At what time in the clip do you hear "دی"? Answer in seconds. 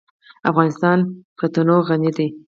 2.17-2.27